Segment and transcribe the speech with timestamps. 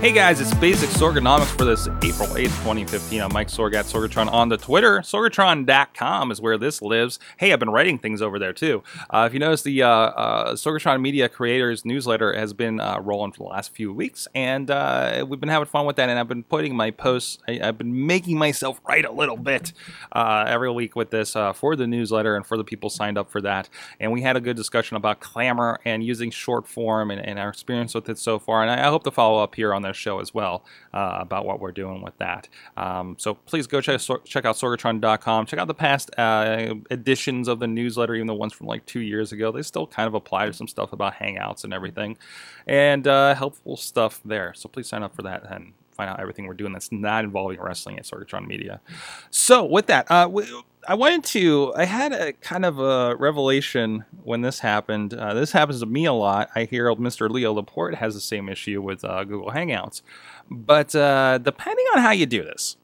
[0.00, 3.20] Hey guys, it's Basic Sorganomics for this April 8th, 2015.
[3.20, 5.00] I'm Mike Sorg at Sorgatron on the Twitter.
[5.00, 7.18] Sorgatron.com is where this lives.
[7.36, 8.82] Hey, I've been writing things over there too.
[9.10, 13.32] Uh, if you notice, the uh, uh, Sorgatron Media Creators newsletter has been uh, rolling
[13.32, 16.08] for the last few weeks, and uh, we've been having fun with that.
[16.08, 19.74] And I've been putting my posts, I, have been making myself write a little bit
[20.12, 23.42] uh, every week with this for the newsletter and for the people signed up for
[23.42, 23.68] that.
[24.00, 27.50] And we had a good discussion about Clammr and using short form and, and our
[27.50, 28.62] experience with it so far.
[28.62, 31.46] And I, I hope to follow up here on the show as well uh, about
[31.46, 32.48] what we're doing with that.
[32.76, 35.46] Um, so please go check, check out Sorgatron.com.
[35.46, 39.00] Check out the past uh, editions of the newsletter, even the ones from like two
[39.00, 39.52] years ago.
[39.52, 42.16] They still kind of apply to some stuff about Hangouts and everything,
[42.66, 44.52] and uh, helpful stuff there.
[44.54, 47.60] So please sign up for that and find out everything we're doing that's not involving
[47.60, 48.80] wrestling at Sorgatron Media.
[49.30, 50.28] So with that, uh,
[50.94, 51.74] wanted to.
[51.76, 55.12] I had a kind of a revelation when this happened.
[55.12, 56.48] Uh, this happens to me a lot.
[56.54, 57.28] I hear Mr.
[57.28, 60.00] Leo Laporte has the same issue with uh, Google Hangouts,
[60.50, 62.78] but uh, depending on how you do this,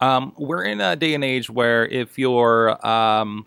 [0.00, 3.46] um, we're in a day and age where if you're um,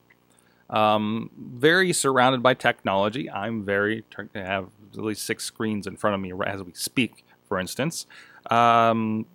[0.70, 4.04] um, very surrounded by technology, I'm very
[4.36, 7.26] I have at least six screens in front of me as we speak.
[7.48, 8.06] For instance,
[8.52, 9.26] um,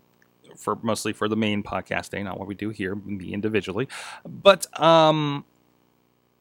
[0.57, 3.89] for mostly for the main podcasting, not what we do here, me individually.
[4.25, 5.45] But um,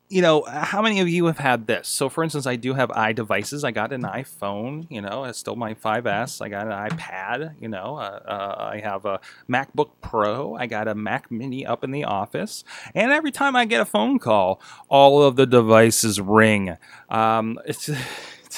[0.08, 1.88] you know, how many of you have had this?
[1.88, 3.64] So, for instance, I do have iDevices.
[3.64, 6.42] I got an iPhone, you know, it's still my 5S.
[6.42, 10.56] I got an iPad, you know, uh, uh, I have a MacBook Pro.
[10.56, 12.64] I got a Mac Mini up in the office.
[12.94, 16.78] And every time I get a phone call, all of the devices ring.
[17.09, 17.96] Um, it's to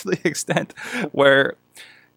[0.04, 0.74] the extent
[1.14, 1.56] where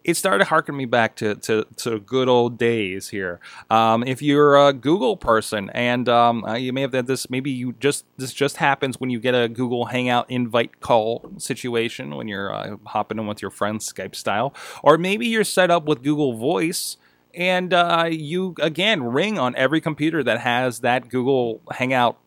[0.05, 3.41] it started harking me back to, to, to good old days here.
[3.69, 7.51] Um, if you're a Google person and um, uh, you may have had this, maybe
[7.51, 12.29] you just this just happens when you get a Google Hangout invite call situation when
[12.29, 16.03] you're uh, hopping in with your friends Skype style, or maybe you're set up with
[16.03, 16.97] Google Voice
[17.35, 22.19] and uh, you again ring on every computer that has that Google Hangout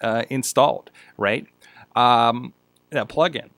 [0.00, 1.46] uh, installed, right?
[1.96, 2.52] Um,
[2.90, 3.50] that plugin.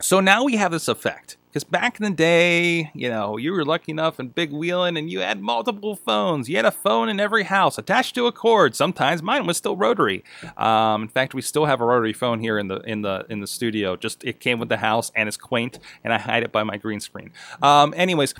[0.00, 3.64] So now we have this effect because back in the day, you know, you were
[3.64, 6.48] lucky enough and big wheeling and you had multiple phones.
[6.48, 8.76] You had a phone in every house attached to a cord.
[8.76, 10.22] Sometimes mine was still rotary.
[10.56, 13.40] Um, in fact, we still have a rotary phone here in the in the in
[13.40, 13.96] the studio.
[13.96, 16.76] Just it came with the house and it's quaint and I hide it by my
[16.76, 17.32] green screen.
[17.60, 18.32] Um, anyways,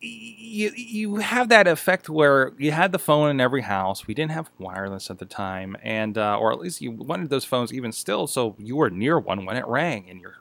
[0.00, 4.06] you you have that effect where you had the phone in every house.
[4.06, 7.44] We didn't have wireless at the time, and uh, or at least you wanted those
[7.44, 10.36] phones even still, so you were near one when it rang, and you're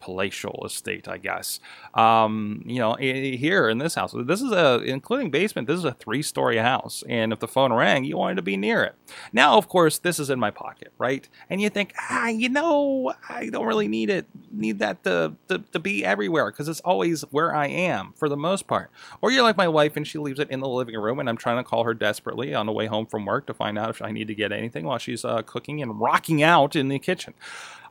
[0.00, 1.60] palatial estate, I guess.
[1.94, 5.92] Um, you know, here in this house, this is a, including basement, this is a
[5.92, 7.02] three story house.
[7.08, 8.94] And if the phone rang, you wanted to be near it.
[9.32, 11.28] Now, of course, this is in my pocket, right?
[11.50, 15.58] And you think, ah, you know, I don't really need it, need that to, to,
[15.58, 18.90] to be everywhere because it's always where I am for the most part.
[19.20, 21.36] Or you're like my wife and she leaves it in the living room and I'm
[21.36, 24.02] trying to call her desperately on the way home from work to find out if
[24.02, 27.34] I need to get anything while she's uh, cooking and rocking out in the kitchen.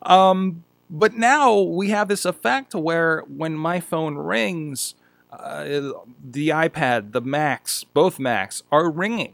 [0.02, 4.96] Um, but now we have this effect where when my phone rings,
[5.32, 5.64] uh,
[6.24, 9.34] the iPad, the Macs, both Macs are ringing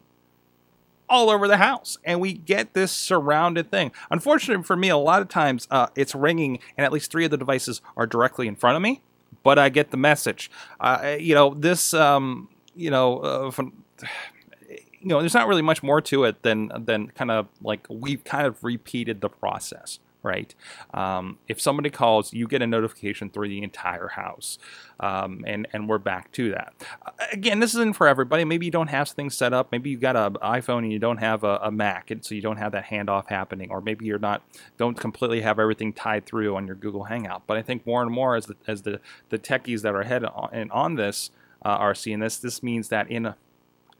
[1.09, 3.91] all over the house, and we get this surrounded thing.
[4.09, 7.31] Unfortunately for me, a lot of times uh, it's ringing, and at least three of
[7.31, 9.03] the devices are directly in front of me,
[9.43, 10.49] but I get the message.
[10.79, 13.83] Uh, you know, this, um, you know, uh, from,
[14.71, 18.23] you know, there's not really much more to it than than kind of like we've
[18.23, 20.55] kind of repeated the process right?
[20.93, 24.57] Um, if somebody calls, you get a notification through the entire house,
[24.99, 26.73] um, and and we're back to that.
[27.05, 28.45] Uh, again, this isn't for everybody.
[28.45, 29.71] Maybe you don't have things set up.
[29.71, 32.41] Maybe you got an iPhone and you don't have a, a, Mac, and so you
[32.41, 33.69] don't have that handoff happening.
[33.69, 34.41] Or maybe you're not
[34.77, 37.43] don't completely have everything tied through on your Google Hangout.
[37.45, 40.23] But I think more and more as the as the the techies that are ahead
[40.23, 41.31] on, on this
[41.63, 43.33] uh, are seeing this, this means that in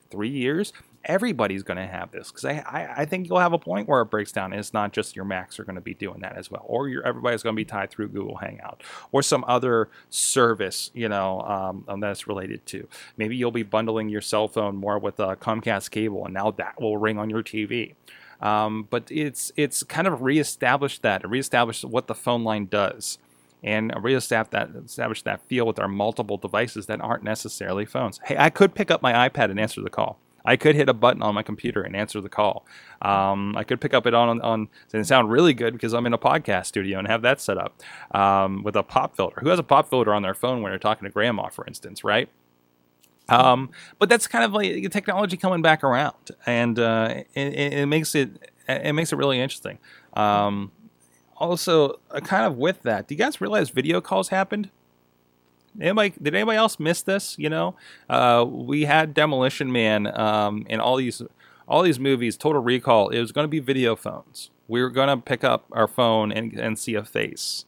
[0.09, 0.74] three years
[1.05, 4.01] everybody's going to have this because I, I, I, think you'll have a point where
[4.01, 6.38] it breaks down and it's not just your Macs are going to be doing that
[6.38, 9.89] as well or your, everybody's going to be tied through Google Hangout or some other
[10.09, 14.75] service you know um, um, that's related to maybe you'll be bundling your cell phone
[14.75, 17.95] more with a Comcast cable and now that will ring on your TV
[18.41, 23.17] Um, but it's it's kind of reestablished that, reestablished what the phone line does,
[23.63, 28.19] and reestablish that establish that feel with our multiple devices that aren't necessarily phones.
[28.25, 30.19] Hey, I could pick up my iPad and answer the call.
[30.45, 32.66] I could hit a button on my computer and answer the call.
[33.01, 36.13] Um, I could pick up it on on and sound really good because I'm in
[36.13, 37.81] a podcast studio and have that set up
[38.12, 39.40] um, with a pop filter.
[39.42, 42.04] Who has a pop filter on their phone when they're talking to grandma, for instance,
[42.04, 42.30] right?
[43.30, 48.16] Um, but that's kind of like technology coming back around, and uh, it, it, makes
[48.16, 49.80] it it makes it really interesting.
[50.13, 50.72] Um,
[51.38, 54.69] also, uh, kind of with that, do you guys realize video calls happened?
[55.80, 57.38] Anybody, did anybody else miss this?
[57.38, 57.75] You know,
[58.10, 61.22] uh, we had Demolition Man um, and all these
[61.68, 62.38] all these movies.
[62.38, 63.10] Total Recall.
[63.10, 64.52] It was going to be video phones.
[64.68, 67.66] We were going to pick up our phone and, and see a face,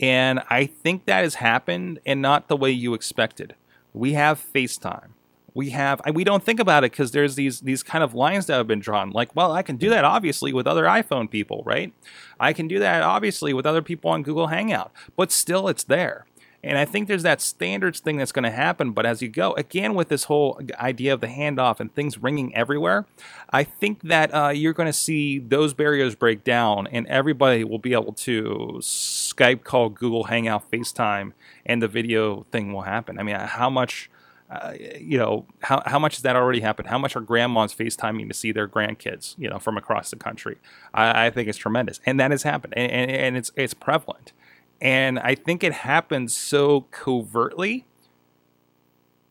[0.00, 3.54] and I think that has happened, and not the way you expected.
[3.92, 5.10] We have FaceTime
[5.58, 8.56] we have we don't think about it because there's these these kind of lines that
[8.56, 11.92] have been drawn like well i can do that obviously with other iphone people right
[12.38, 16.26] i can do that obviously with other people on google hangout but still it's there
[16.62, 18.90] and I think there's that standards thing that's going to happen.
[18.90, 22.54] But as you go, again, with this whole idea of the handoff and things ringing
[22.54, 23.06] everywhere,
[23.50, 27.78] I think that uh, you're going to see those barriers break down and everybody will
[27.78, 31.32] be able to Skype call, Google Hangout, FaceTime,
[31.64, 33.18] and the video thing will happen.
[33.18, 34.10] I mean, how much
[34.50, 36.88] uh, you know, how, how much has that already happened?
[36.88, 40.56] How much are grandmas FaceTiming to see their grandkids, you know, from across the country?
[40.94, 42.00] I, I think it's tremendous.
[42.06, 42.72] And that has happened.
[42.74, 44.32] And, and, and it's, it's prevalent.
[44.80, 47.84] And I think it happens so covertly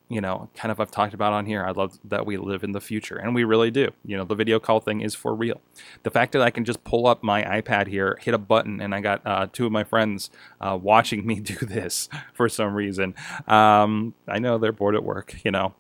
[0.10, 1.66] you know, kind of I've talked about on here.
[1.66, 3.92] I love that we live in the future, and we really do.
[4.06, 5.60] You know, the video call thing is for real.
[6.04, 8.96] The fact that I can just pull up my iPad here, hit a button, and
[8.96, 10.30] I got uh, two of my friends
[10.62, 13.16] uh, watching me do this for some reason.
[13.48, 15.74] Um, I know they're bored at work, you know.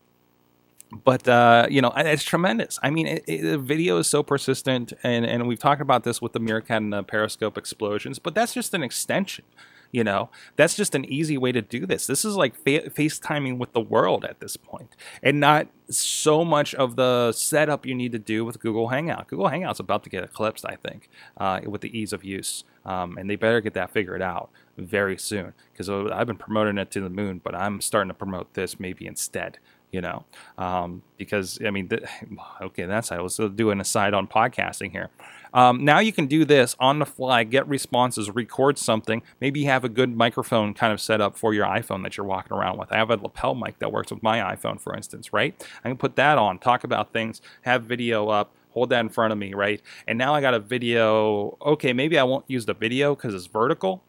[0.91, 2.79] But uh, you know, it's tremendous.
[2.81, 6.21] I mean, it, it, the video is so persistent, and and we've talked about this
[6.21, 8.19] with the Meerkat and the Periscope explosions.
[8.19, 9.43] But that's just an extension
[9.91, 12.07] you know, that's just an easy way to do this.
[12.07, 16.75] This is like fa- FaceTiming with the world at this point, and not so much
[16.75, 19.27] of the setup you need to do with Google Hangout.
[19.27, 23.17] Google Hangout's about to get eclipsed, I think, uh, with the ease of use, um,
[23.17, 27.01] and they better get that figured out very soon because I've been promoting it to
[27.01, 29.57] the moon, but I'm starting to promote this maybe instead
[29.91, 30.25] you know,
[30.57, 31.89] um, because I mean,
[32.61, 35.09] okay, that's I was doing a side on podcasting here.
[35.53, 39.23] Um, now you can do this on the fly, get responses, record something.
[39.39, 42.25] Maybe you have a good microphone kind of set up for your iPhone that you're
[42.25, 42.91] walking around with.
[42.91, 45.55] I have a lapel mic that works with my iPhone, for instance, right?
[45.83, 49.31] I can put that on, talk about things, have video up, hold that in front
[49.31, 49.81] of me, right?
[50.07, 51.57] And now I got a video.
[51.65, 54.03] Okay, maybe I won't use the video because it's vertical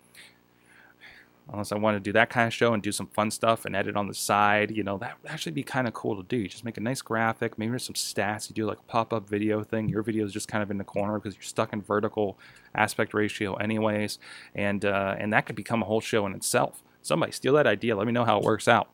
[1.52, 3.74] unless I want to do that kind of show and do some fun stuff and
[3.74, 6.36] edit on the side, you know, that would actually be kind of cool to do.
[6.36, 9.28] You just make a nice graphic, maybe there's some stats, you do like a pop-up
[9.28, 9.88] video thing.
[9.88, 12.38] Your video is just kind of in the corner because you're stuck in vertical
[12.74, 14.18] aspect ratio anyways,
[14.54, 16.82] and uh, and that could become a whole show in itself.
[17.02, 17.96] Somebody steal that idea.
[17.96, 18.88] Let me know how it works out.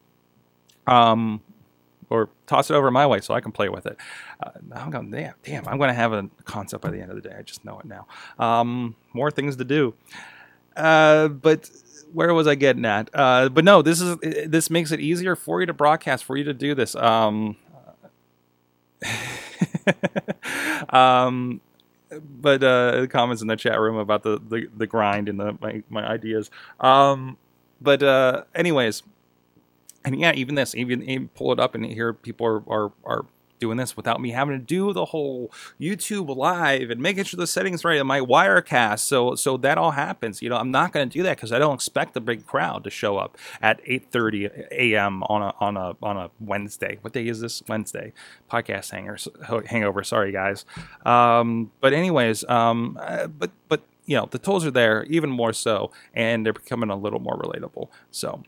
[0.86, 1.42] Um,
[2.10, 3.96] or toss it over my way so I can play with it.
[4.42, 7.20] Uh, I'm going, damn, damn, I'm going to have a concept by the end of
[7.20, 7.34] the day.
[7.36, 8.06] I just know it now.
[8.38, 9.94] Um, more things to do.
[10.76, 11.70] Uh, but
[12.14, 13.10] where was I getting at?
[13.12, 14.16] Uh, but no, this is
[14.46, 16.94] this makes it easier for you to broadcast, for you to do this.
[16.94, 17.56] Um,
[20.90, 21.60] um,
[22.10, 25.58] but uh, the comments in the chat room about the, the, the grind and the
[25.60, 26.50] my, my ideas.
[26.78, 27.36] Um,
[27.80, 29.02] but uh, anyways,
[30.04, 33.26] and yeah, even this, even, even pull it up and hear people are, are, are
[33.64, 37.46] doing this without me having to do the whole YouTube live and making sure the
[37.46, 38.98] settings right and my Wirecast.
[38.98, 40.42] So so that all happens.
[40.42, 42.84] You know, I'm not going to do that because I don't expect a big crowd
[42.84, 45.22] to show up at 8:30 a.m.
[45.22, 46.98] on a on a on a Wednesday.
[47.00, 47.62] What day is this?
[47.66, 48.12] Wednesday.
[48.50, 49.28] Podcast hangers
[49.66, 50.04] hangover.
[50.04, 50.66] Sorry guys.
[51.06, 55.54] Um, but anyways, um, uh, but but you know the tools are there even more
[55.54, 58.42] so and they're becoming a little more relatable so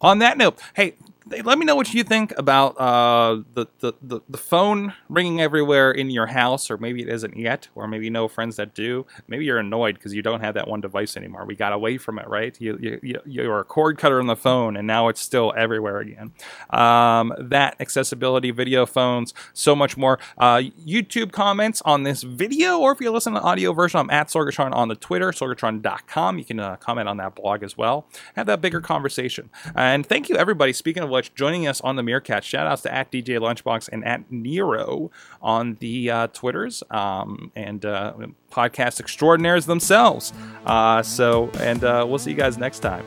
[0.00, 0.94] on that note hey
[1.26, 5.90] let me know what you think about uh, the, the, the, the, phone ringing everywhere
[5.90, 9.06] in your house, or maybe it isn't yet, or maybe you know friends that do.
[9.28, 11.44] Maybe you're annoyed because you don't have that one device anymore.
[11.44, 12.58] We got away from it, right?
[12.60, 16.32] You, you, you're a cord cutter on the phone, and now it's still everywhere again.
[16.70, 20.18] Um, that accessibility, video phones, so much more.
[20.38, 24.10] Uh, YouTube comments on this video, or if you listen to the audio version, I'm
[24.10, 26.38] at Sorgatron on the Twitter, sorgatron.com.
[26.38, 28.08] You can uh, comment on that blog as well.
[28.34, 29.50] Have that bigger conversation.
[29.74, 30.72] And thank you, everybody.
[30.72, 32.44] Speaking of joining us on the Meerkat.
[32.44, 37.84] Shout outs to at DJ Lunchbox and at Nero on the uh, Twitters um, and
[37.84, 38.14] uh,
[38.50, 40.32] podcast extraordinaires themselves.
[40.64, 43.04] Uh, so, and uh, we'll see you guys next time.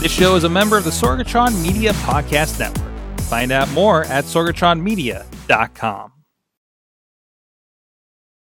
[0.00, 2.90] This show is a member of the Sorgatron Media Podcast Network.
[3.22, 6.11] Find out more at sorgatronmedia.com.